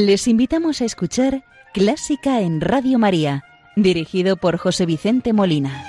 Les 0.00 0.26
invitamos 0.28 0.80
a 0.80 0.86
escuchar 0.86 1.44
Clásica 1.74 2.40
en 2.40 2.62
Radio 2.62 2.98
María, 2.98 3.44
dirigido 3.76 4.38
por 4.38 4.56
José 4.56 4.86
Vicente 4.86 5.34
Molina. 5.34 5.84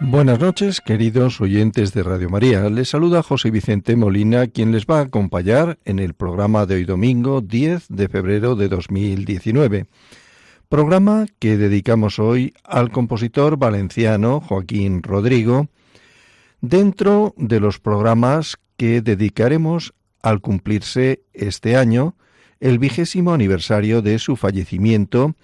Buenas 0.00 0.38
noches, 0.38 0.82
queridos 0.82 1.40
oyentes 1.40 1.94
de 1.94 2.02
Radio 2.02 2.28
María. 2.28 2.68
Les 2.68 2.90
saluda 2.90 3.22
José 3.22 3.50
Vicente 3.50 3.96
Molina, 3.96 4.48
quien 4.48 4.70
les 4.70 4.84
va 4.84 4.98
a 4.98 5.04
acompañar 5.04 5.78
en 5.86 5.98
el 5.98 6.12
programa 6.12 6.66
de 6.66 6.74
hoy 6.74 6.84
domingo 6.84 7.40
10 7.40 7.86
de 7.88 8.08
febrero 8.10 8.54
de 8.54 8.68
2019. 8.68 9.86
Programa 10.70 11.26
que 11.40 11.56
dedicamos 11.56 12.20
hoy 12.20 12.54
al 12.62 12.92
compositor 12.92 13.56
valenciano 13.56 14.40
Joaquín 14.40 15.02
Rodrigo, 15.02 15.66
dentro 16.60 17.34
de 17.36 17.58
los 17.58 17.80
programas 17.80 18.56
que 18.76 19.02
dedicaremos 19.02 19.94
al 20.22 20.40
cumplirse 20.40 21.24
este 21.32 21.74
año 21.74 22.14
el 22.60 22.78
vigésimo 22.78 23.32
aniversario 23.32 24.00
de 24.00 24.20
su 24.20 24.36
fallecimiento 24.36 25.34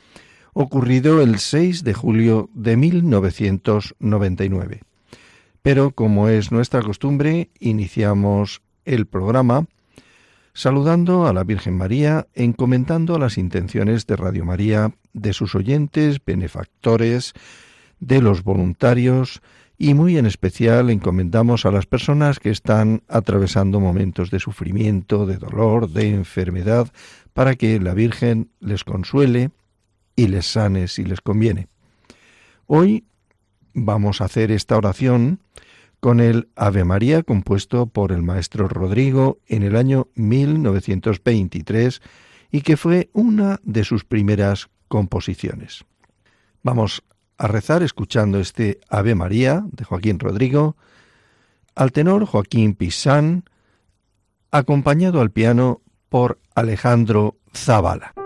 ocurrido 0.53 1.21
el 1.21 1.41
6 1.41 1.83
de 1.83 1.93
julio 1.93 2.49
de 2.55 2.77
1999. 2.77 4.83
Pero 5.61 5.91
como 5.91 6.29
es 6.29 6.53
nuestra 6.53 6.83
costumbre, 6.83 7.51
iniciamos 7.59 8.63
el 8.85 9.07
programa 9.07 9.67
saludando 10.57 11.27
a 11.27 11.35
la 11.35 11.45
Virgen 11.45 11.77
María, 11.77 12.29
encomendando 12.35 13.19
las 13.19 13.37
intenciones 13.37 14.07
de 14.07 14.17
Radio 14.17 14.47
María, 14.47 14.95
de 15.13 15.35
sus 15.35 15.55
oyentes, 15.55 16.19
benefactores, 16.25 17.35
de 18.01 18.23
los 18.23 18.43
voluntarios 18.43 19.43
y 19.77 19.93
muy 19.93 20.17
en 20.17 20.25
especial 20.25 20.89
encomendamos 20.89 21.67
a 21.67 21.71
las 21.71 21.85
personas 21.85 22.41
que 22.41 22.49
están 22.49 23.03
atravesando 23.07 23.81
momentos 23.81 24.31
de 24.31 24.41
sufrimiento, 24.41 25.27
de 25.27 25.37
dolor, 25.37 25.91
de 25.91 26.09
enfermedad, 26.09 26.91
para 27.35 27.55
que 27.55 27.79
la 27.79 27.93
Virgen 27.93 28.49
les 28.59 28.83
consuele, 28.83 29.51
y 30.17 30.29
les 30.29 30.47
sane 30.47 30.89
si 30.89 31.05
les 31.05 31.21
conviene. 31.21 31.69
Hoy 32.67 33.05
vamos 33.75 34.23
a 34.23 34.25
hacer 34.25 34.51
esta 34.51 34.79
oración 34.79 35.41
con 36.01 36.21
el 36.21 36.49
Ave 36.57 36.85
María 36.85 37.23
compuesto 37.23 37.87
por 37.87 38.13
el 38.13 38.23
maestro 38.23 38.69
Rodrigo 38.69 39.39
en 39.47 39.63
el 39.63 39.77
año 39.77 40.09
1923 40.15 42.01
y 42.51 42.61
que 42.61 42.77
fue 42.77 43.11
una 43.13 43.61
de 43.63 43.85
sus 43.85 44.05
primeras 44.05 44.69
composiciones. 44.89 45.85
Vamos 46.63 47.03
a 47.39 47.47
rezar 47.49 47.83
escuchando 47.83 48.39
este 48.39 48.81
Ave 48.89 49.15
María 49.15 49.65
de 49.73 49.85
Joaquín 49.85 50.19
Rodrigo 50.19 50.77
al 51.75 51.93
tenor 51.93 52.25
Joaquín 52.25 52.75
Pisán, 52.75 53.45
acompañado 54.51 55.21
al 55.21 55.31
piano 55.31 55.83
por 56.09 56.41
Alejandro 56.55 57.37
Zavala. 57.55 58.26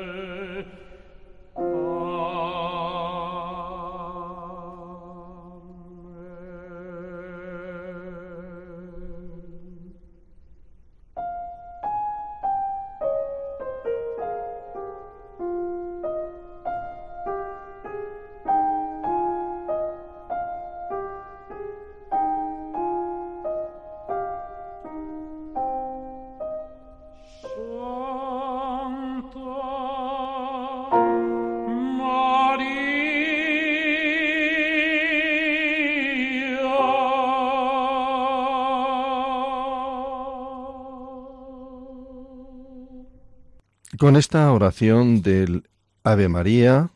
Con 44.01 44.15
esta 44.15 44.51
oración 44.51 45.21
del 45.21 45.69
Ave 46.03 46.27
María 46.27 46.89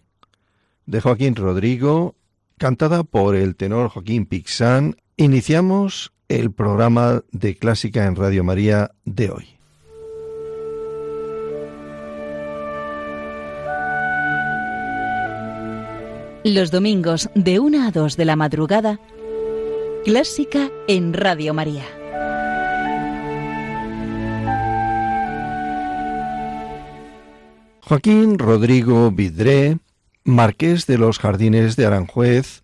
de 0.88 1.02
Joaquín 1.02 1.36
Rodrigo, 1.36 2.16
cantada 2.58 3.04
por 3.04 3.36
el 3.36 3.56
tenor 3.56 3.90
Joaquín 3.90 4.26
Pixán, 4.26 4.96
iniciamos 5.16 6.14
el 6.30 6.52
programa 6.52 7.22
de 7.32 7.58
Clásica 7.58 8.08
en 8.08 8.16
Radio 8.16 8.44
María 8.44 8.90
de 9.06 9.30
hoy. 9.30 9.46
Los 16.44 16.72
domingos 16.72 17.30
de 17.36 17.60
1 17.60 17.88
a 17.88 17.92
2 17.92 18.18
de 18.18 18.26
la 18.26 18.36
madrugada, 18.36 19.00
Clásica 20.06 20.72
en 20.88 21.14
Radio 21.14 21.54
María. 21.54 21.86
Joaquín 27.88 28.40
Rodrigo 28.40 29.12
Vidré, 29.12 29.78
marqués 30.24 30.88
de 30.88 30.98
los 30.98 31.20
Jardines 31.20 31.76
de 31.76 31.86
Aranjuez, 31.86 32.64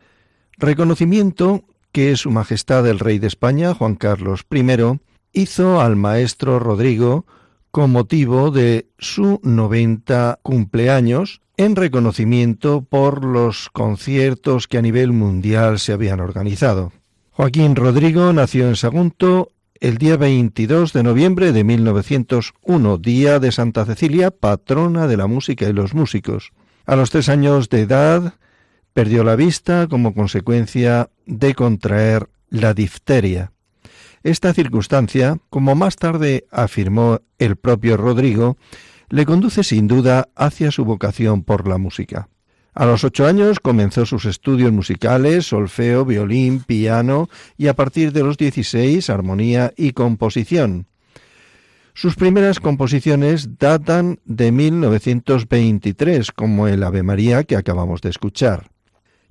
reconocimiento 0.57 1.63
que 1.91 2.17
Su 2.17 2.31
Majestad 2.31 2.87
el 2.87 2.97
Rey 2.97 3.19
de 3.19 3.27
España, 3.27 3.75
Juan 3.75 3.93
Carlos 3.93 4.47
I, 4.51 4.99
hizo 5.31 5.79
al 5.79 5.95
maestro 5.95 6.57
Rodrigo 6.57 7.27
con 7.69 7.91
motivo 7.91 8.49
de 8.49 8.89
su 8.97 9.39
90 9.43 10.39
cumpleaños 10.41 11.41
en 11.55 11.75
reconocimiento 11.75 12.81
por 12.81 13.23
los 13.23 13.69
conciertos 13.69 14.67
que 14.67 14.79
a 14.79 14.81
nivel 14.81 15.11
mundial 15.11 15.77
se 15.77 15.93
habían 15.93 16.19
organizado. 16.19 16.93
Joaquín 17.29 17.75
Rodrigo 17.75 18.33
nació 18.33 18.67
en 18.67 18.75
Sagunto 18.75 19.51
el 19.81 19.97
día 19.97 20.15
22 20.15 20.93
de 20.93 21.01
noviembre 21.01 21.51
de 21.51 21.63
1901, 21.63 22.99
día 22.99 23.39
de 23.39 23.51
Santa 23.51 23.83
Cecilia, 23.83 24.29
patrona 24.29 25.07
de 25.07 25.17
la 25.17 25.25
música 25.25 25.67
y 25.67 25.73
los 25.73 25.95
músicos. 25.95 26.51
A 26.85 26.95
los 26.95 27.09
tres 27.09 27.29
años 27.29 27.67
de 27.67 27.81
edad 27.81 28.35
perdió 28.93 29.23
la 29.23 29.35
vista 29.35 29.87
como 29.87 30.13
consecuencia 30.13 31.09
de 31.25 31.55
contraer 31.55 32.29
la 32.51 32.75
difteria. 32.75 33.53
Esta 34.21 34.53
circunstancia, 34.53 35.39
como 35.49 35.73
más 35.73 35.95
tarde 35.95 36.45
afirmó 36.51 37.21
el 37.39 37.55
propio 37.55 37.97
Rodrigo, 37.97 38.57
le 39.09 39.25
conduce 39.25 39.63
sin 39.63 39.87
duda 39.87 40.29
hacia 40.35 40.69
su 40.69 40.85
vocación 40.85 41.43
por 41.43 41.67
la 41.67 41.79
música. 41.79 42.29
A 42.73 42.85
los 42.85 43.03
ocho 43.03 43.27
años 43.27 43.59
comenzó 43.59 44.05
sus 44.05 44.23
estudios 44.25 44.71
musicales, 44.71 45.47
solfeo, 45.47 46.05
violín, 46.05 46.61
piano 46.61 47.29
y 47.57 47.67
a 47.67 47.75
partir 47.75 48.13
de 48.13 48.23
los 48.23 48.37
dieciséis 48.37 49.09
armonía 49.09 49.73
y 49.75 49.91
composición. 49.91 50.87
Sus 51.93 52.15
primeras 52.15 52.61
composiciones 52.61 53.57
datan 53.59 54.19
de 54.23 54.53
1923, 54.53 56.31
como 56.31 56.69
el 56.69 56.83
Ave 56.83 57.03
María 57.03 57.43
que 57.43 57.57
acabamos 57.57 58.01
de 58.01 58.09
escuchar. 58.09 58.71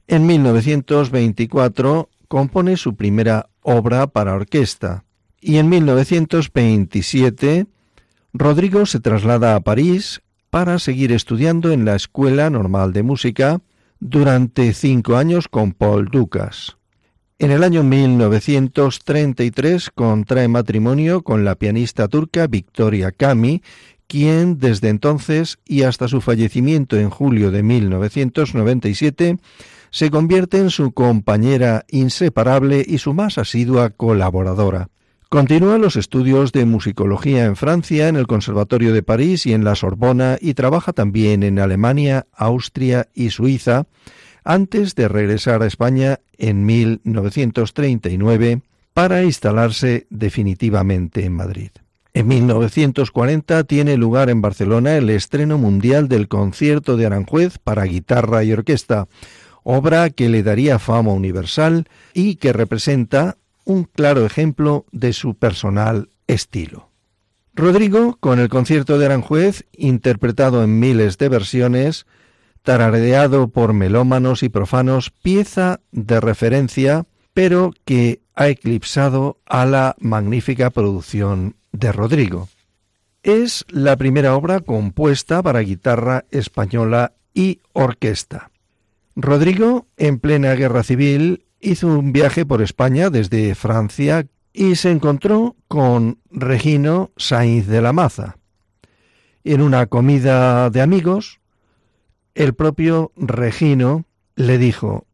En 0.07 0.27
1924 0.27 2.11
compone 2.29 2.77
su 2.77 2.95
primera 2.95 3.49
obra 3.63 4.07
para 4.07 4.35
orquesta 4.35 5.05
y 5.41 5.57
en 5.57 5.71
1927 5.71 7.67
Rodrigo 8.35 8.85
se 8.85 9.01
traslada 9.01 9.57
a 9.57 9.61
París 9.61 10.21
para 10.50 10.79
seguir 10.79 11.12
estudiando 11.12 11.73
en 11.73 11.85
la 11.85 11.97
Escuela 11.97 12.50
Normal 12.50 12.93
de 12.93 13.02
Música 13.02 13.61
durante 14.00 14.75
cinco 14.75 15.17
años 15.17 15.49
con 15.49 15.73
Paul 15.73 16.06
Ducas. 16.06 16.76
En 17.38 17.50
el 17.50 17.64
año 17.64 17.82
1933 17.82 19.91
contrae 19.94 20.49
matrimonio 20.49 21.23
con 21.23 21.44
la 21.44 21.55
pianista 21.55 22.08
turca 22.08 22.47
Victoria 22.47 23.12
Kami, 23.12 23.62
quien 24.06 24.58
desde 24.58 24.88
entonces 24.88 25.58
y 25.64 25.85
hasta 25.85 26.08
su 26.08 26.20
fallecimiento 26.20 26.99
en 26.99 27.08
julio 27.08 27.50
de 27.50 27.62
1997 27.62 29.38
se 29.91 30.11
convierte 30.11 30.58
en 30.58 30.70
su 30.70 30.93
compañera 30.93 31.85
inseparable 31.88 32.85
y 32.87 32.99
su 32.99 33.14
más 33.14 33.38
asidua 33.38 33.91
colaboradora. 33.91 34.88
Continúa 35.31 35.79
los 35.79 35.94
estudios 35.94 36.50
de 36.50 36.65
musicología 36.65 37.44
en 37.44 37.55
Francia, 37.55 38.09
en 38.09 38.17
el 38.17 38.27
Conservatorio 38.27 38.93
de 38.93 39.05
París 39.05 39.47
y 39.47 39.53
en 39.53 39.62
la 39.62 39.77
Sorbona 39.77 40.37
y 40.41 40.55
trabaja 40.55 40.93
también 40.93 41.44
en 41.44 41.61
Alemania, 41.61 42.27
Austria 42.32 43.06
y 43.15 43.31
Suiza, 43.31 43.85
antes 44.43 44.97
de 44.97 45.06
regresar 45.06 45.62
a 45.62 45.69
España 45.69 46.19
en 46.37 46.67
1939 46.67 48.62
para 48.93 49.23
instalarse 49.23 50.09
definitivamente 50.11 51.25
en 51.25 51.35
Madrid. 51.35 51.71
En 52.12 52.26
1940 52.26 53.62
tiene 53.62 53.97
lugar 53.97 54.31
en 54.31 54.43
Barcelona 54.43 54.97
el 54.97 55.11
estreno 55.11 55.59
mundial 55.59 56.09
del 56.09 56.26
concierto 56.26 56.97
de 56.97 57.06
Aranjuez 57.06 57.59
para 57.62 57.85
guitarra 57.85 58.43
y 58.43 58.53
orquesta, 58.53 59.06
obra 59.62 60.11
que 60.11 60.29
le 60.29 60.43
daría 60.43 60.81
fama 60.81 61.12
universal 61.12 61.87
y 62.15 62.35
que 62.35 62.53
representa 62.53 63.37
un 63.71 63.85
claro 63.85 64.27
ejemplo 64.27 64.85
de 64.91 65.13
su 65.13 65.37
personal 65.37 66.11
estilo. 66.27 66.91
Rodrigo, 67.55 68.17
con 68.19 68.41
el 68.41 68.49
concierto 68.49 68.99
de 68.99 69.07
Aranjuez, 69.07 69.65
interpretado 69.73 70.65
en 70.65 70.81
miles 70.81 71.19
de 71.19 71.29
versiones, 71.29 72.05
tarareado 72.65 73.47
por 73.49 73.73
melómanos 73.73 74.43
y 74.43 74.49
profanos, 74.49 75.11
pieza 75.11 75.79
de 75.93 76.21
referencia, 76.21 77.07
pero 77.33 77.73
que 77.85 78.23
ha 78.35 78.49
eclipsado 78.49 79.39
a 79.47 79.65
la 79.67 79.95
magnífica 80.01 80.71
producción 80.71 81.55
de 81.71 81.93
Rodrigo. 81.93 82.49
Es 83.23 83.65
la 83.69 83.97
primera 83.97 84.35
obra 84.35 84.61
compuesta 84.61 85.45
para 85.45 85.61
guitarra 85.61 86.25
española 86.33 87.13
y 87.35 87.61
orquesta. 87.73 88.51
Rodrigo, 89.15 89.87
en 89.97 90.19
plena 90.19 90.55
guerra 90.55 90.83
civil, 90.83 91.45
hizo 91.61 91.87
un 91.87 92.12
viaje 92.12 92.47
por 92.47 92.62
España 92.62 93.11
desde 93.11 93.55
Francia 93.55 94.27
y 94.53 94.77
se 94.77 94.91
encontró 94.91 95.57
con 95.69 96.19
Regino 96.31 97.11
Sainz 97.17 97.67
de 97.67 97.83
la 97.83 97.93
Maza. 97.93 98.37
En 99.45 99.62
una 99.62 99.87
comida 99.87 100.71
de 100.71 100.81
amigos, 100.81 101.41
el 102.35 102.55
propio 102.55 103.12
Regino 103.17 104.05
le 104.37 104.59
dijo, 104.59 105.07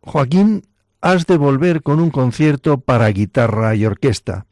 Joaquín, 0.00 0.62
has 1.00 1.26
de 1.26 1.36
volver 1.36 1.82
con 1.82 2.00
un 2.00 2.10
concierto 2.10 2.80
para 2.80 3.08
guitarra 3.08 3.74
y 3.74 3.84
orquesta. 3.84 4.46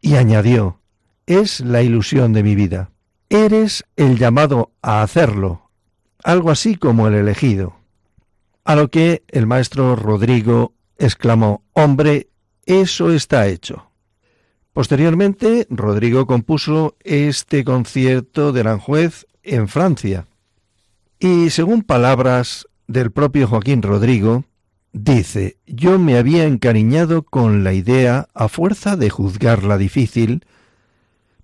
Y 0.00 0.16
añadió, 0.16 0.80
es 1.26 1.60
la 1.60 1.82
ilusión 1.82 2.32
de 2.32 2.42
mi 2.42 2.54
vida. 2.54 2.90
Eres 3.28 3.84
el 3.96 4.18
llamado 4.18 4.72
a 4.82 5.02
hacerlo, 5.02 5.70
algo 6.22 6.50
así 6.50 6.76
como 6.76 7.06
el 7.08 7.14
elegido. 7.14 7.83
A 8.64 8.74
lo 8.76 8.90
que 8.90 9.22
el 9.28 9.46
maestro 9.46 9.94
Rodrigo 9.94 10.72
exclamó, 10.96 11.62
Hombre, 11.74 12.28
eso 12.64 13.12
está 13.12 13.46
hecho. 13.46 13.90
Posteriormente, 14.72 15.66
Rodrigo 15.68 16.26
compuso 16.26 16.96
este 17.04 17.62
concierto 17.62 18.52
de 18.52 18.60
Aranjuez 18.60 19.26
en 19.42 19.68
Francia. 19.68 20.26
Y 21.18 21.50
según 21.50 21.82
palabras 21.82 22.66
del 22.86 23.12
propio 23.12 23.46
Joaquín 23.46 23.82
Rodrigo, 23.82 24.44
dice, 24.92 25.58
yo 25.66 25.98
me 25.98 26.16
había 26.16 26.44
encariñado 26.44 27.22
con 27.22 27.64
la 27.64 27.74
idea 27.74 28.28
a 28.32 28.48
fuerza 28.48 28.96
de 28.96 29.10
juzgarla 29.10 29.76
difícil, 29.76 30.44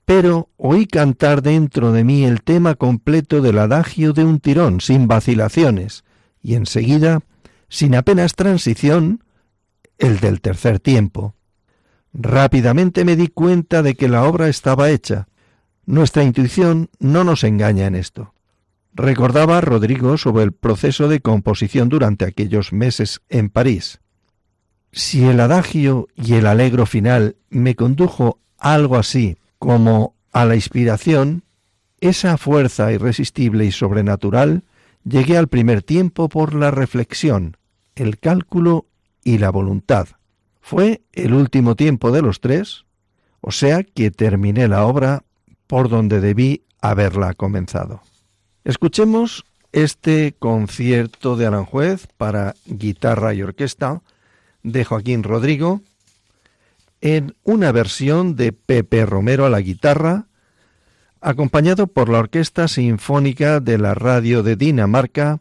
pero 0.06 0.49
oí 0.56 0.87
cantar 0.87 1.43
dentro 1.43 1.93
de 1.93 2.02
mí 2.02 2.25
el 2.25 2.43
tema 2.43 2.75
completo 2.75 3.43
del 3.43 3.58
adagio 3.58 4.12
de 4.12 4.25
un 4.25 4.40
tirón, 4.40 4.81
sin 4.81 5.06
vacilaciones, 5.06 6.02
y 6.43 6.55
enseguida, 6.55 7.21
sin 7.69 7.95
apenas 7.95 8.35
transición, 8.35 9.25
el 9.99 10.21
del 10.21 10.41
tercer 10.41 10.81
tiempo. 10.81 11.35
Rápidamente 12.13 13.05
me 13.05 13.17
di 13.17 13.29
cuenta 13.29 13.83
de 13.83 13.95
que 13.95 14.09
la 14.09 14.25
obra 14.25 14.49
estaba 14.49 14.91
hecha. 14.91 15.29
Nuestra 15.87 16.25
intuición 16.25 16.91
no 16.99 17.25
nos 17.25 17.45
engaña 17.45 17.87
en 17.87 17.95
esto. 17.95 18.35
Recordaba 18.93 19.61
Rodrigo 19.61 20.19
sobre 20.19 20.43
el 20.43 20.53
proceso 20.53 21.09
de 21.09 21.21
composición 21.21 21.89
durante 21.89 22.25
aquellos 22.25 22.73
meses 22.73 23.21
en 23.29 23.49
París. 23.49 24.01
Si 24.93 25.25
el 25.25 25.39
adagio 25.39 26.09
y 26.17 26.35
el 26.35 26.47
alegro 26.47 26.87
final 26.87 27.37
me 27.49 27.77
condujo 27.77 28.41
algo 28.59 28.97
así 28.97 29.39
como 29.59 30.15
a 30.33 30.45
la 30.45 30.57
inspiración, 30.57 31.45
esa 32.01 32.37
fuerza 32.39 32.93
irresistible 32.93 33.65
y 33.65 33.73
sobrenatural 33.73 34.65
llegué 35.05 35.37
al 35.37 35.49
primer 35.49 35.83
tiempo 35.83 36.29
por 36.29 36.55
la 36.55 36.71
reflexión, 36.71 37.57
el 37.95 38.19
cálculo 38.19 38.87
y 39.25 39.39
la 39.39 39.51
voluntad. 39.51 40.09
Fue 40.61 41.03
el 41.13 41.35
último 41.35 41.77
tiempo 41.77 42.13
de 42.13 42.23
los 42.23 42.41
tres, 42.41 42.85
o 43.41 43.51
sea 43.51 43.83
que 43.83 44.11
terminé 44.11 44.69
la 44.69 44.85
obra 44.85 45.25
por 45.67 45.89
donde 45.89 46.21
debí 46.21 46.65
haberla 46.81 47.35
comenzado. 47.35 48.03
Escuchemos 48.65 49.45
este 49.73 50.35
concierto 50.39 51.37
de 51.37 51.47
Aranjuez 51.47 52.09
para 52.17 52.55
guitarra 52.67 53.35
y 53.35 53.43
orquesta 53.43 54.03
de 54.63 54.85
Joaquín 54.85 55.23
Rodrigo 55.23 55.81
en 57.01 57.35
una 57.45 57.73
versión 57.73 58.37
de 58.37 58.53
Pepe 58.53 59.07
Romero 59.07 59.47
a 59.47 59.51
la 59.51 59.61
guitarra 59.61 60.27
acompañado 61.20 61.86
por 61.86 62.08
la 62.08 62.19
Orquesta 62.19 62.69
Sinfónica 62.69 63.60
de 63.60 63.79
la 63.79 63.94
Radio 63.94 64.43
de 64.43 64.56
Dinamarca, 64.56 65.41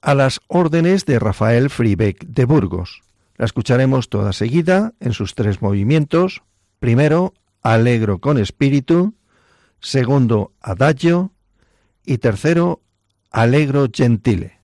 a 0.00 0.14
las 0.14 0.40
órdenes 0.46 1.06
de 1.06 1.18
Rafael 1.18 1.70
Fribeck 1.70 2.24
de 2.24 2.44
Burgos. 2.44 3.02
La 3.36 3.44
escucharemos 3.44 4.08
toda 4.08 4.32
seguida 4.32 4.94
en 5.00 5.12
sus 5.12 5.34
tres 5.34 5.60
movimientos. 5.62 6.42
Primero, 6.78 7.34
Alegro 7.62 8.20
con 8.20 8.38
espíritu, 8.38 9.14
segundo, 9.80 10.52
Adagio 10.60 11.32
y 12.04 12.18
tercero, 12.18 12.82
Alegro 13.30 13.88
gentile. 13.92 14.57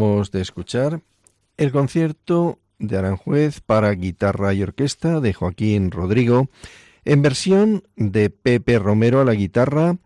De 0.00 0.40
escuchar 0.40 1.02
el 1.58 1.72
concierto 1.72 2.58
de 2.78 2.96
Aranjuez 2.96 3.60
para 3.60 3.90
guitarra 3.92 4.54
y 4.54 4.62
orquesta 4.62 5.20
de 5.20 5.34
Joaquín 5.34 5.90
Rodrigo, 5.90 6.48
en 7.04 7.20
versión 7.20 7.84
de 7.96 8.30
Pepe 8.30 8.78
Romero 8.78 9.20
a 9.20 9.26
la 9.26 9.34
guitarra, 9.34 9.98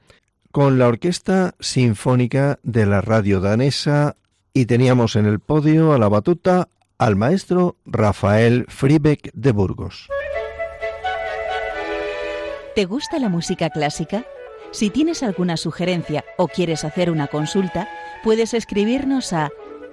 con 0.51 0.81
la 0.81 0.89
Orquesta 0.89 1.55
Sinfónica 1.61 2.59
de 2.65 2.87
la 2.87 3.03
Radio 3.03 3.39
Danesa 3.39 4.17
y 4.53 4.67
teníamos 4.67 5.15
en 5.15 5.27
el 5.27 5.39
podio 5.39 5.93
a 5.93 5.99
la 5.99 6.09
batuta 6.09 6.67
al 6.99 7.15
maestro 7.15 7.77
Rafael 7.87 8.67
Fribeck 8.69 9.31
de 9.33 9.53
Burgos. 9.53 10.09
¿Te 12.75 12.85
gusta 12.85 13.21
la 13.21 13.29
música 13.29 13.71
clásica? 13.71 14.27
Si 14.73 14.91
tienes 14.91 15.23
alguna 15.23 15.57
sugerencia 15.57 16.25
o 16.37 16.49
quieres 16.49 16.85
hacer 16.85 17.13
una 17.13 17.29
consulta, 17.29 17.89
puedes 18.25 18.55
escribirnos 18.55 19.33
a 19.33 19.53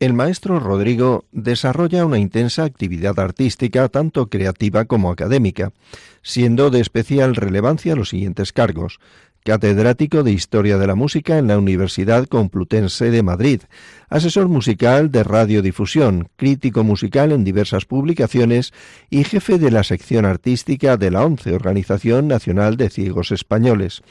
el 0.00 0.12
maestro 0.12 0.60
Rodrigo 0.60 1.24
desarrolla 1.32 2.04
una 2.04 2.18
intensa 2.18 2.64
actividad 2.64 3.18
artística 3.18 3.88
tanto 3.88 4.28
creativa 4.28 4.84
como 4.84 5.10
académica, 5.10 5.72
siendo 6.22 6.70
de 6.70 6.80
especial 6.80 7.36
relevancia 7.36 7.94
los 7.94 8.10
siguientes 8.10 8.52
cargos. 8.52 8.98
Catedrático 9.44 10.22
de 10.22 10.32
Historia 10.32 10.78
de 10.78 10.86
la 10.86 10.94
Música 10.94 11.36
en 11.36 11.48
la 11.48 11.58
Universidad 11.58 12.26
Complutense 12.26 13.10
de 13.10 13.22
Madrid, 13.22 13.60
asesor 14.08 14.48
musical 14.48 15.10
de 15.10 15.22
radiodifusión, 15.22 16.28
crítico 16.36 16.82
musical 16.82 17.30
en 17.30 17.44
diversas 17.44 17.84
publicaciones. 17.84 18.72
Y 19.10 19.24
jefe 19.24 19.58
de 19.58 19.70
la 19.70 19.84
sección 19.84 20.24
artística 20.24 20.96
de 20.96 21.10
la 21.10 21.26
ONCE, 21.26 21.54
Organización 21.54 22.26
Nacional 22.26 22.78
de 22.78 22.88
Ciegos 22.88 23.32
Españoles 23.32 24.02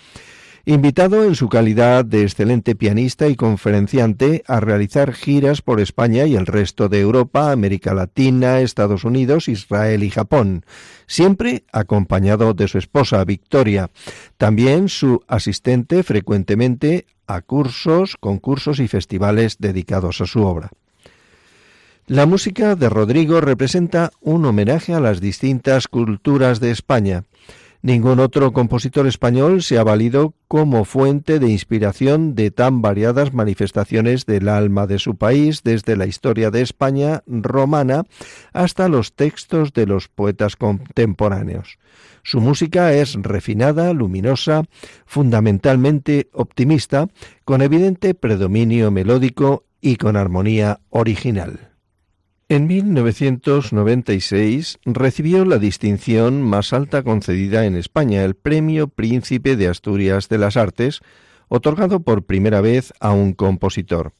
invitado 0.65 1.25
en 1.25 1.35
su 1.35 1.49
calidad 1.49 2.05
de 2.05 2.23
excelente 2.23 2.73
pianista 2.75 3.27
y 3.27 3.35
conferenciante 3.35 4.43
a 4.47 4.61
realizar 4.61 5.11
giras 5.11 5.61
por 5.61 5.81
España 5.81 6.25
y 6.25 6.35
el 6.35 6.45
resto 6.45 6.87
de 6.87 7.01
Europa, 7.01 7.51
América 7.51 7.93
Latina, 7.93 8.61
Estados 8.61 9.03
Unidos, 9.03 9.49
Israel 9.49 10.03
y 10.03 10.09
Japón, 10.09 10.65
siempre 11.05 11.63
acompañado 11.73 12.53
de 12.53 12.69
su 12.69 12.77
esposa 12.77 13.23
Victoria, 13.25 13.89
también 14.37 14.87
su 14.87 15.21
asistente 15.27 16.01
frecuentemente 16.03 17.07
a 17.27 17.41
cursos, 17.41 18.15
concursos 18.17 18.79
y 18.79 18.87
festivales 18.87 19.57
dedicados 19.59 20.21
a 20.21 20.25
su 20.25 20.43
obra. 20.43 20.69
La 22.07 22.25
música 22.25 22.75
de 22.75 22.89
Rodrigo 22.89 23.41
representa 23.41 24.11
un 24.21 24.45
homenaje 24.45 24.93
a 24.93 24.99
las 25.01 25.19
distintas 25.19 25.87
culturas 25.87 26.59
de 26.59 26.71
España, 26.71 27.23
Ningún 27.85 28.21
otro 28.21 28.53
compositor 28.53 29.07
español 29.07 29.61
se 29.61 29.77
ha 29.77 29.83
valido 29.83 30.35
como 30.47 30.85
fuente 30.85 31.39
de 31.39 31.49
inspiración 31.49 32.33
de 32.33 32.49
tan 32.49 32.81
variadas 32.81 33.33
manifestaciones 33.33 34.25
del 34.25 34.47
alma 34.47 34.87
de 34.87 34.99
su 34.99 35.17
país, 35.17 35.63
desde 35.63 35.97
la 35.97 36.05
historia 36.05 36.49
de 36.49 36.61
España 36.61 37.23
romana 37.27 38.05
hasta 38.53 38.87
los 38.87 39.11
textos 39.15 39.73
de 39.73 39.85
los 39.85 40.07
poetas 40.07 40.55
contemporáneos. 40.55 41.77
Su 42.23 42.39
música 42.39 42.93
es 42.93 43.15
refinada, 43.15 43.91
luminosa, 43.91 44.63
fundamentalmente 45.05 46.29
optimista, 46.31 47.09
con 47.43 47.61
evidente 47.61 48.13
predominio 48.13 48.91
melódico 48.91 49.65
y 49.81 49.97
con 49.97 50.15
armonía 50.15 50.79
original. 50.89 51.72
En 52.53 52.67
1996 52.67 54.77
recibió 54.85 55.43
la 55.43 55.57
distinción 55.57 56.43
más 56.43 56.71
alta 56.71 57.01
concedida 57.01 57.65
en 57.65 57.75
España, 57.75 58.23
el 58.23 58.35
Premio 58.35 58.89
Príncipe 58.89 59.55
de 59.55 59.67
Asturias 59.67 60.29
de 60.29 60.37
las 60.37 60.55
Artes, 60.55 60.99
otorgado 61.47 62.01
por 62.01 62.25
primera 62.25 62.61
vez 62.61 62.93
a 62.99 63.11
un 63.11 63.33
compositor. 63.33 64.13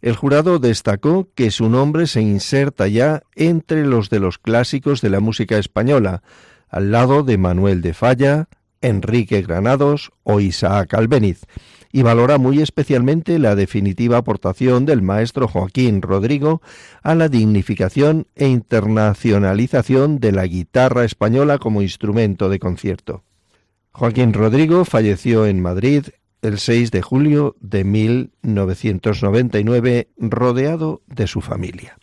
El 0.00 0.14
jurado 0.14 0.60
destacó 0.60 1.26
que 1.34 1.50
su 1.50 1.68
nombre 1.68 2.06
se 2.06 2.20
inserta 2.20 2.86
ya 2.86 3.24
entre 3.34 3.84
los 3.84 4.10
de 4.10 4.20
los 4.20 4.38
clásicos 4.38 5.00
de 5.00 5.10
la 5.10 5.18
música 5.18 5.58
española, 5.58 6.22
al 6.68 6.92
lado 6.92 7.24
de 7.24 7.36
Manuel 7.36 7.82
de 7.82 7.94
Falla, 7.94 8.46
Enrique 8.80 9.42
Granados 9.42 10.12
o 10.22 10.38
Isaac 10.38 10.94
Albeniz, 10.94 11.40
y 11.92 12.02
valora 12.02 12.38
muy 12.38 12.60
especialmente 12.60 13.38
la 13.38 13.54
definitiva 13.54 14.16
aportación 14.16 14.86
del 14.86 15.02
maestro 15.02 15.46
Joaquín 15.46 16.00
Rodrigo 16.00 16.62
a 17.02 17.14
la 17.14 17.28
dignificación 17.28 18.26
e 18.34 18.48
internacionalización 18.48 20.18
de 20.18 20.32
la 20.32 20.46
guitarra 20.46 21.04
española 21.04 21.58
como 21.58 21.82
instrumento 21.82 22.48
de 22.48 22.58
concierto. 22.58 23.24
Joaquín 23.92 24.32
Rodrigo 24.32 24.86
falleció 24.86 25.44
en 25.46 25.60
Madrid 25.60 26.06
el 26.40 26.58
6 26.58 26.90
de 26.90 27.02
julio 27.02 27.56
de 27.60 27.84
1999 27.84 30.08
rodeado 30.16 31.02
de 31.06 31.26
su 31.26 31.42
familia. 31.42 31.98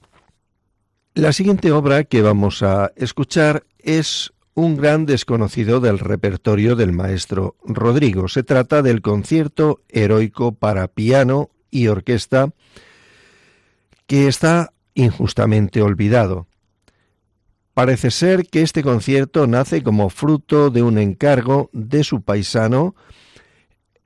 La 1.15 1.33
siguiente 1.33 1.71
obra 1.71 2.03
que 2.03 2.21
vamos 2.21 2.61
a 2.61 2.91
escuchar 2.95 3.63
es 3.79 4.31
un 4.59 4.75
gran 4.75 5.05
desconocido 5.05 5.79
del 5.79 5.99
repertorio 5.99 6.75
del 6.75 6.91
maestro 6.91 7.55
Rodrigo. 7.63 8.27
Se 8.27 8.43
trata 8.43 8.81
del 8.81 9.01
concierto 9.01 9.81
heroico 9.87 10.51
para 10.51 10.87
piano 10.89 11.49
y 11.71 11.87
orquesta 11.87 12.51
que 14.05 14.27
está 14.27 14.73
injustamente 14.95 15.81
olvidado. 15.81 16.47
Parece 17.73 18.11
ser 18.11 18.47
que 18.47 18.61
este 18.61 18.83
concierto 18.83 19.47
nace 19.47 19.81
como 19.81 20.09
fruto 20.09 20.69
de 20.69 20.83
un 20.83 20.97
encargo 20.97 21.69
de 21.71 22.03
su 22.03 22.21
paisano, 22.23 22.95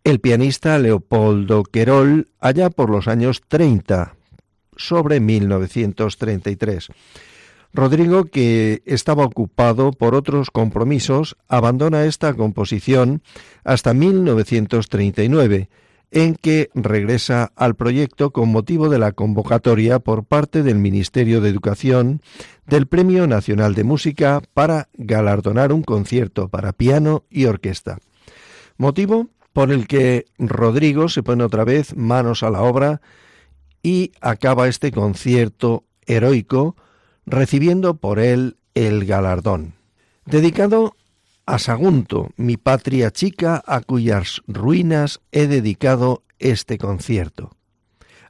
el 0.03 0.19
pianista 0.19 0.77
Leopoldo 0.77 1.63
Querol, 1.63 2.29
allá 2.39 2.69
por 2.69 2.91
los 2.91 3.07
años 3.07 3.41
30, 3.47 4.15
sobre 4.75 5.19
1933. 5.19 6.89
Rodrigo, 7.73 8.25
que 8.25 8.83
estaba 8.85 9.25
ocupado 9.25 9.91
por 9.91 10.13
otros 10.13 10.51
compromisos, 10.51 11.35
abandona 11.47 12.05
esta 12.05 12.35
composición 12.35 13.23
hasta 13.63 13.95
1939, 13.95 15.69
en 16.11 16.35
que 16.35 16.69
regresa 16.75 17.51
al 17.55 17.75
proyecto 17.75 18.29
con 18.31 18.49
motivo 18.49 18.89
de 18.89 18.99
la 18.99 19.13
convocatoria 19.13 19.97
por 19.97 20.23
parte 20.23 20.61
del 20.61 20.77
Ministerio 20.77 21.41
de 21.41 21.49
Educación 21.49 22.21
del 22.67 22.85
Premio 22.85 23.25
Nacional 23.25 23.73
de 23.73 23.83
Música 23.83 24.43
para 24.53 24.89
galardonar 24.93 25.73
un 25.73 25.81
concierto 25.81 26.49
para 26.49 26.73
piano 26.73 27.23
y 27.31 27.45
orquesta. 27.45 27.97
Motivo 28.77 29.29
por 29.51 29.71
el 29.71 29.87
que 29.87 30.25
Rodrigo 30.37 31.09
se 31.09 31.23
pone 31.23 31.43
otra 31.43 31.63
vez 31.63 31.95
manos 31.95 32.43
a 32.43 32.51
la 32.51 32.61
obra 32.61 33.01
y 33.81 34.11
acaba 34.21 34.67
este 34.67 34.91
concierto 34.91 35.85
heroico 36.05 36.75
recibiendo 37.25 37.95
por 37.95 38.19
él 38.19 38.57
el 38.73 39.05
galardón. 39.05 39.73
Dedicado 40.25 40.95
a 41.45 41.59
Sagunto, 41.59 42.31
mi 42.37 42.57
patria 42.57 43.11
chica, 43.11 43.61
a 43.65 43.81
cuyas 43.81 44.41
ruinas 44.47 45.19
he 45.31 45.47
dedicado 45.47 46.23
este 46.39 46.77
concierto. 46.77 47.51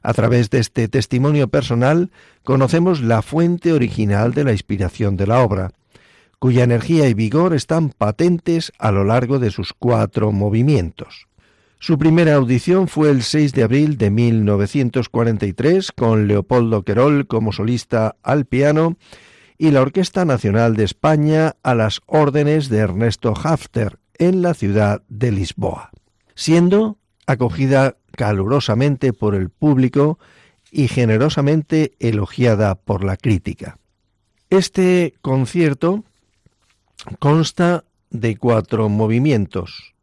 A 0.02 0.12
través 0.12 0.50
de 0.50 0.58
este 0.58 0.88
testimonio 0.88 1.48
personal 1.48 2.10
conocemos 2.42 3.00
la 3.00 3.22
fuente 3.22 3.72
original 3.72 4.34
de 4.34 4.44
la 4.44 4.52
inspiración 4.52 5.16
de 5.16 5.26
la 5.26 5.42
obra, 5.42 5.72
cuya 6.38 6.64
energía 6.64 7.08
y 7.08 7.14
vigor 7.14 7.54
están 7.54 7.88
patentes 7.88 8.72
a 8.78 8.92
lo 8.92 9.04
largo 9.04 9.38
de 9.38 9.50
sus 9.50 9.72
cuatro 9.72 10.30
movimientos. 10.30 11.26
Su 11.86 11.98
primera 11.98 12.36
audición 12.36 12.88
fue 12.88 13.10
el 13.10 13.22
6 13.22 13.52
de 13.52 13.62
abril 13.62 13.98
de 13.98 14.08
1943 14.08 15.92
con 15.92 16.26
Leopoldo 16.26 16.82
Querol 16.82 17.26
como 17.26 17.52
solista 17.52 18.16
al 18.22 18.46
piano 18.46 18.96
y 19.58 19.70
la 19.70 19.82
Orquesta 19.82 20.24
Nacional 20.24 20.76
de 20.76 20.84
España 20.84 21.56
a 21.62 21.74
las 21.74 22.00
órdenes 22.06 22.70
de 22.70 22.78
Ernesto 22.78 23.34
Hafter 23.36 23.98
en 24.16 24.40
la 24.40 24.54
ciudad 24.54 25.02
de 25.10 25.30
Lisboa, 25.30 25.90
siendo 26.34 26.96
acogida 27.26 27.98
calurosamente 28.16 29.12
por 29.12 29.34
el 29.34 29.50
público 29.50 30.18
y 30.70 30.88
generosamente 30.88 31.96
elogiada 31.98 32.76
por 32.76 33.04
la 33.04 33.18
crítica. 33.18 33.76
Este 34.48 35.12
concierto 35.20 36.02
consta 37.18 37.84
de 38.08 38.38
cuatro 38.38 38.88
movimientos, 38.88 39.93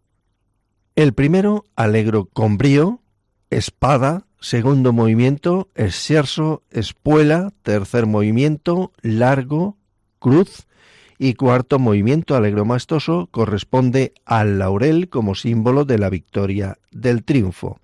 el 1.01 1.13
primero, 1.13 1.65
alegro 1.75 2.25
con 2.25 2.59
brío, 2.59 3.01
espada, 3.49 4.27
segundo 4.39 4.93
movimiento, 4.93 5.69
escerzo, 5.73 6.61
espuela, 6.69 7.53
tercer 7.63 8.05
movimiento, 8.05 8.91
largo, 9.01 9.77
cruz 10.19 10.67
y 11.17 11.33
cuarto 11.33 11.79
movimiento 11.79 12.35
alegro 12.35 12.65
maestoso 12.65 13.29
corresponde 13.31 14.13
al 14.25 14.59
laurel 14.59 15.09
como 15.09 15.33
símbolo 15.33 15.85
de 15.85 15.97
la 15.97 16.09
victoria 16.09 16.77
del 16.91 17.23
triunfo. 17.23 17.79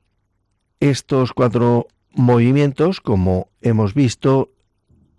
Estos 0.80 1.34
cuatro 1.34 1.88
movimientos, 2.12 3.02
como 3.02 3.50
hemos 3.62 3.96
visto, 3.96 4.52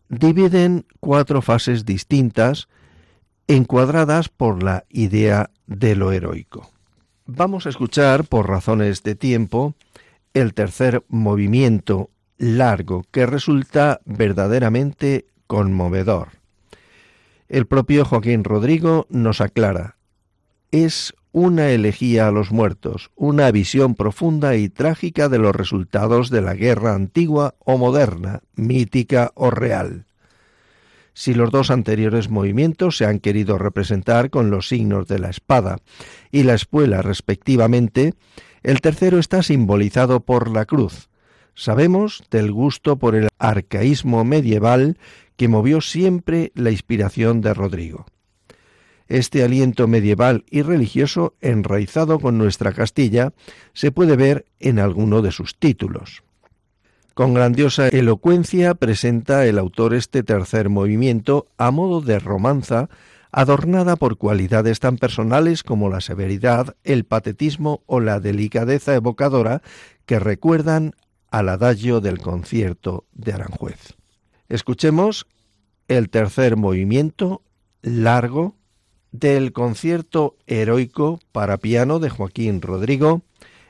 dividen 0.09 0.87
cuatro 1.01 1.43
fases 1.43 1.85
distintas 1.85 2.69
encuadradas 3.49 4.29
por 4.29 4.63
la 4.63 4.85
idea 4.89 5.51
de 5.67 5.97
lo 5.97 6.13
heroico. 6.13 6.78
Vamos 7.31 7.67
a 7.67 7.69
escuchar, 7.69 8.25
por 8.25 8.49
razones 8.49 9.03
de 9.03 9.15
tiempo, 9.15 9.75
el 10.33 10.55
tercer 10.55 11.05
movimiento 11.09 12.09
largo 12.39 13.05
que 13.11 13.27
resulta 13.27 14.01
verdaderamente 14.07 15.27
conmovedor. 15.47 16.29
El 17.51 17.67
propio 17.67 18.07
Joaquín 18.07 18.45
Rodrigo 18.45 19.07
nos 19.11 19.43
aclara, 19.43 19.97
es 20.73 21.13
una 21.31 21.69
elegía 21.69 22.29
a 22.29 22.31
los 22.31 22.51
muertos, 22.51 23.11
una 23.15 23.51
visión 23.51 23.95
profunda 23.95 24.57
y 24.57 24.71
trágica 24.71 25.29
de 25.29 25.37
los 25.37 25.55
resultados 25.55 26.31
de 26.31 26.41
la 26.41 26.55
guerra 26.55 26.95
antigua 26.95 27.57
o 27.59 27.77
moderna, 27.77 28.41
mítica 28.55 29.33
o 29.35 29.51
real. 29.51 30.07
Si 31.19 31.35
los 31.35 31.51
dos 31.51 31.73
anteriores 31.73 32.31
movimientos 32.31 32.97
se 32.97 33.05
han 33.05 33.19
querido 33.19 33.59
representar 33.59 34.31
con 34.31 34.51
los 34.51 34.69
signos 34.69 35.09
de 35.09 35.19
la 35.19 35.31
espada 35.31 35.79
y 36.31 36.45
la 36.45 36.55
espuela 36.55 37.03
respectivamente, 37.03 38.15
el 38.63 38.81
tercero 38.81 39.19
está 39.19 39.43
simbolizado 39.43 40.21
por 40.21 40.49
la 40.49 40.65
cruz. 40.65 41.09
Sabemos 41.57 42.23
del 42.31 42.53
gusto 42.53 43.01
por 43.01 43.17
el 43.17 43.31
arcaísmo 43.41 44.25
medieval 44.25 44.97
que 45.35 45.49
movió 45.49 45.81
siempre 45.81 46.53
la 46.55 46.71
inspiración 46.71 47.41
de 47.41 47.53
Rodrigo. 47.53 48.07
Este 49.09 49.43
aliento 49.43 49.89
medieval 49.89 50.45
y 50.49 50.63
religioso 50.63 51.35
enraizado 51.41 52.21
con 52.21 52.39
nuestra 52.39 52.73
Castilla 52.73 53.33
se 53.73 53.91
puede 53.91 54.15
ver 54.15 54.45
en 54.61 54.79
alguno 54.79 55.21
de 55.21 55.33
sus 55.33 55.59
títulos. 55.59 56.23
Con 57.19 57.35
grandiosa 57.35 57.89
elocuencia 57.89 58.77
presenta 58.77 59.45
el 59.45 59.59
autor 59.59 59.93
este 59.93 60.23
tercer 60.23 60.69
movimiento 60.69 61.49
a 61.59 61.73
modo 61.73 62.01
de 62.01 62.21
romanza 62.21 62.89
adornada 63.33 63.97
por 63.97 64.19
cualidades 64.19 64.79
tan 64.79 64.99
personales 64.99 65.65
como 65.65 65.91
la 65.91 66.01
severidad, 66.01 66.77
el 66.85 67.05
patetismo 67.05 67.83
o 67.87 67.99
la 67.99 68.21
delicadeza 68.21 68.95
evocadora 68.95 69.63
que 70.07 70.21
recuerdan 70.21 70.95
al 71.29 71.49
adagio 71.49 72.01
del 72.01 72.21
concierto 72.21 73.05
de 73.15 73.33
Aranjuez. 73.33 73.97
Escuchemos 74.49 75.27
el 75.89 76.11
tercer 76.11 76.57
movimiento 76.57 77.43
largo 77.83 78.55
del 79.11 79.53
concierto 79.53 80.37
heroico 80.47 81.19
para 81.33 81.57
piano 81.57 81.99
de 81.99 82.11
Joaquín 82.11 82.63
Rodrigo 82.63 83.23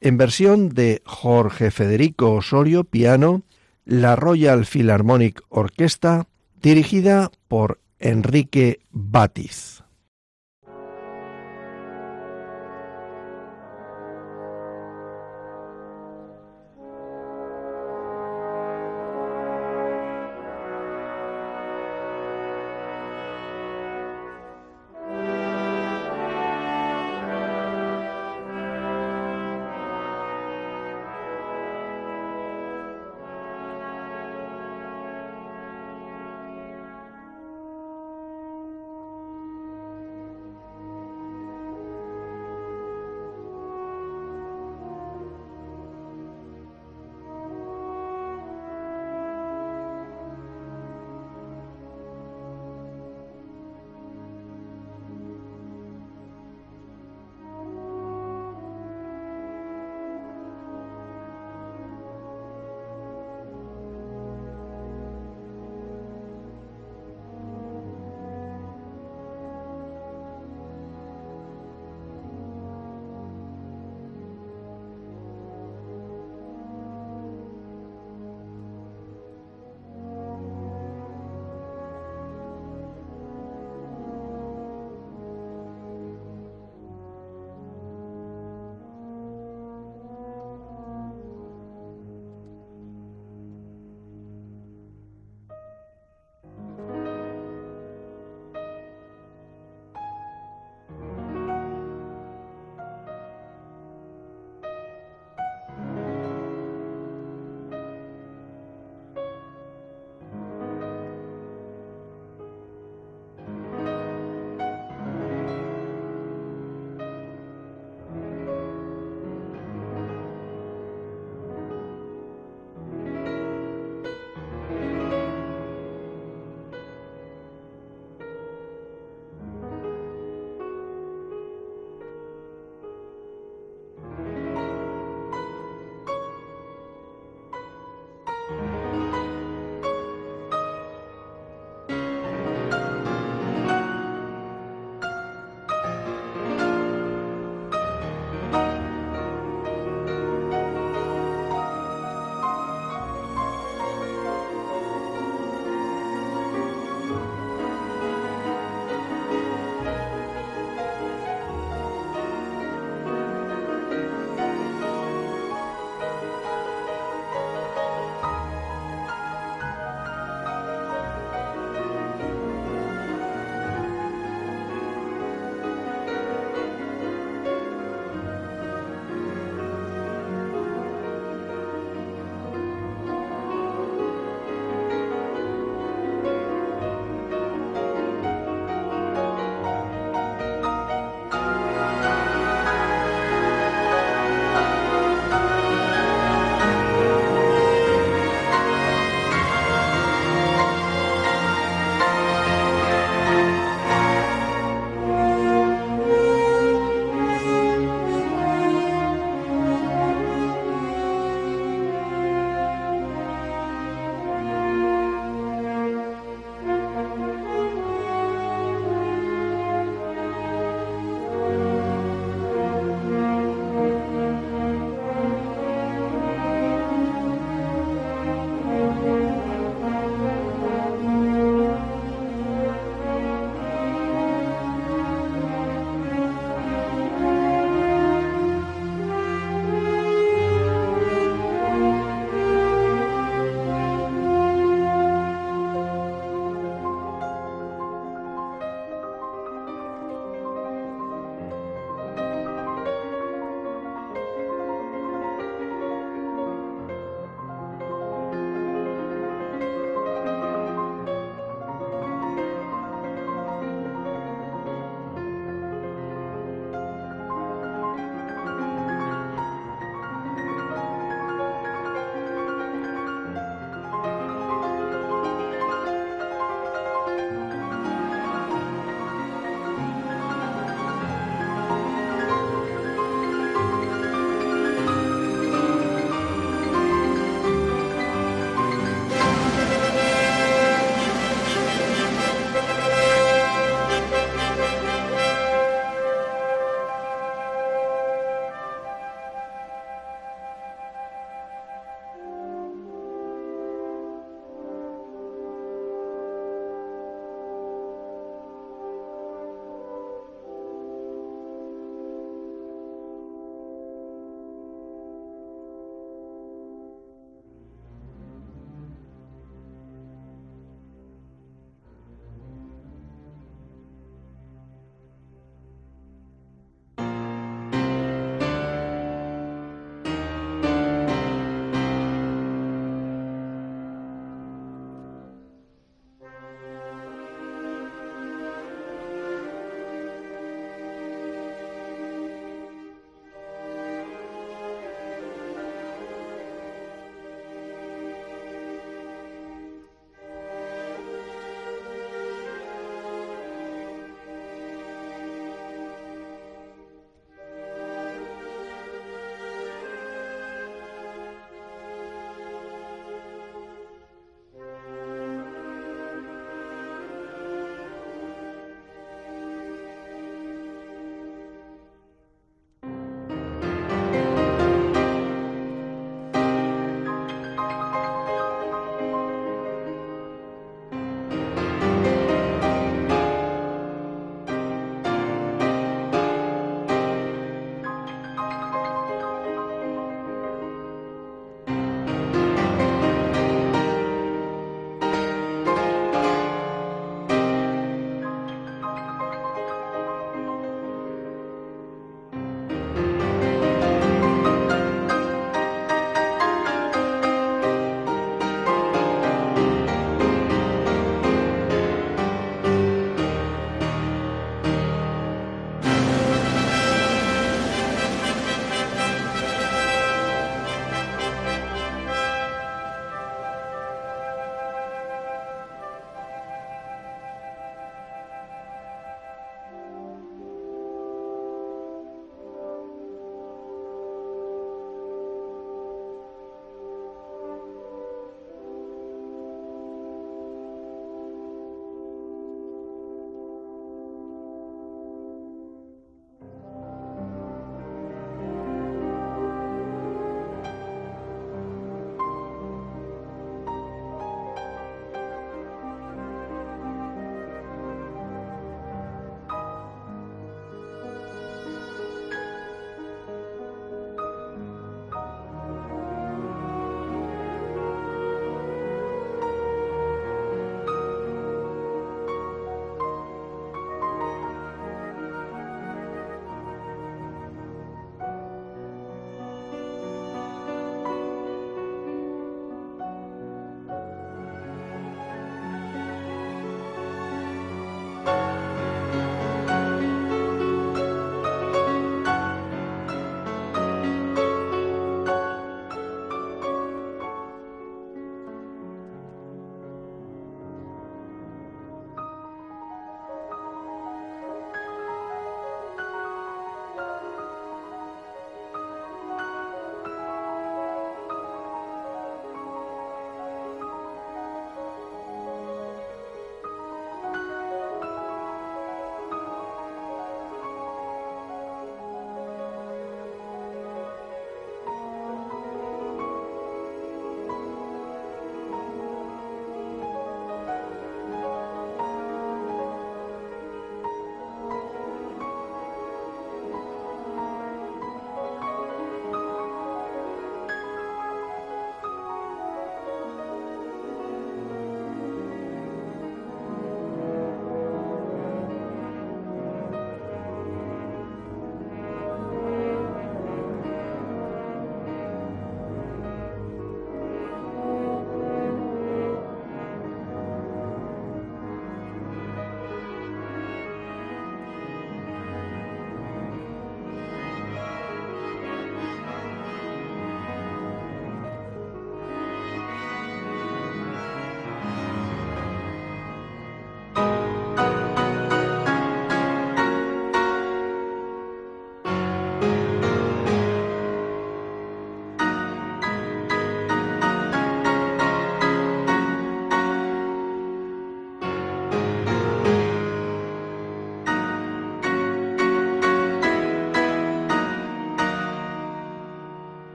en 0.00 0.16
versión 0.16 0.70
de 0.70 1.02
Jorge 1.04 1.70
Federico 1.70 2.32
Osorio, 2.32 2.84
piano, 2.84 3.42
la 3.84 4.16
Royal 4.16 4.64
Philharmonic 4.64 5.42
Orquesta, 5.48 6.26
dirigida 6.62 7.30
por 7.48 7.80
Enrique 7.98 8.80
Batiz. 8.90 9.79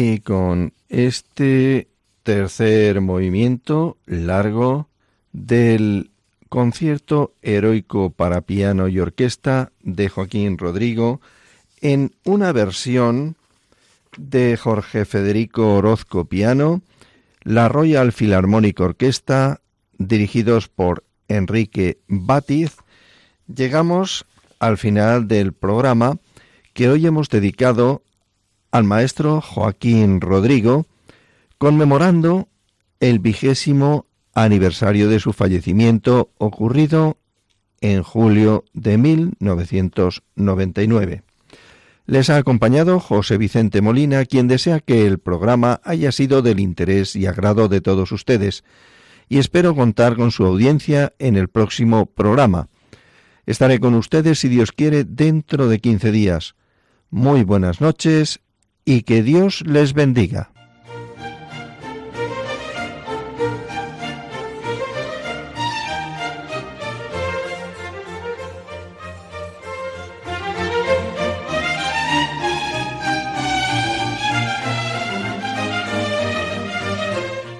Y 0.00 0.20
con 0.20 0.74
este 0.88 1.88
tercer 2.22 3.00
movimiento 3.00 3.96
largo 4.06 4.86
del 5.32 6.12
concierto 6.48 7.34
heroico 7.42 8.10
para 8.10 8.42
piano 8.42 8.86
y 8.86 9.00
orquesta 9.00 9.72
de 9.82 10.08
Joaquín 10.08 10.56
Rodrigo 10.56 11.20
en 11.80 12.12
una 12.24 12.52
versión 12.52 13.34
de 14.16 14.56
Jorge 14.56 15.04
Federico 15.04 15.74
Orozco 15.74 16.26
piano, 16.26 16.80
la 17.42 17.68
Royal 17.68 18.12
Philharmonic 18.12 18.78
Orquesta, 18.78 19.62
dirigidos 19.98 20.68
por 20.68 21.02
Enrique 21.26 21.98
Batiz, 22.06 22.76
llegamos 23.52 24.26
al 24.60 24.78
final 24.78 25.26
del 25.26 25.54
programa 25.54 26.18
que 26.72 26.88
hoy 26.88 27.04
hemos 27.04 27.28
dedicado 27.30 28.04
al 28.70 28.84
maestro 28.84 29.40
Joaquín 29.40 30.20
Rodrigo, 30.20 30.86
conmemorando 31.58 32.48
el 33.00 33.18
vigésimo 33.18 34.06
aniversario 34.34 35.08
de 35.08 35.18
su 35.20 35.32
fallecimiento 35.32 36.32
ocurrido 36.38 37.16
en 37.80 38.02
julio 38.02 38.64
de 38.72 38.98
1999. 38.98 41.22
Les 42.06 42.28
ha 42.30 42.36
acompañado 42.36 42.98
José 43.00 43.36
Vicente 43.36 43.82
Molina, 43.82 44.24
quien 44.24 44.48
desea 44.48 44.80
que 44.80 45.06
el 45.06 45.18
programa 45.18 45.82
haya 45.84 46.10
sido 46.10 46.40
del 46.42 46.58
interés 46.60 47.14
y 47.16 47.26
agrado 47.26 47.68
de 47.68 47.82
todos 47.82 48.12
ustedes, 48.12 48.64
y 49.28 49.36
espero 49.38 49.74
contar 49.74 50.16
con 50.16 50.30
su 50.30 50.46
audiencia 50.46 51.12
en 51.18 51.36
el 51.36 51.48
próximo 51.48 52.06
programa. 52.06 52.68
Estaré 53.44 53.78
con 53.78 53.92
ustedes, 53.94 54.38
si 54.38 54.48
Dios 54.48 54.72
quiere, 54.72 55.04
dentro 55.04 55.68
de 55.68 55.80
quince 55.80 56.10
días. 56.10 56.54
Muy 57.10 57.44
buenas 57.44 57.80
noches 57.80 58.40
y 58.88 59.02
que 59.02 59.22
Dios 59.22 59.62
les 59.66 59.92
bendiga. 59.92 60.50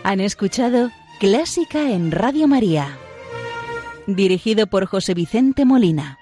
Han 0.02 0.20
escuchado 0.20 0.90
Clásica 1.20 1.90
en 1.90 2.10
Radio 2.10 2.48
María, 2.48 2.96
dirigido 4.06 4.66
por 4.66 4.86
José 4.86 5.12
Vicente 5.12 5.66
Molina. 5.66 6.17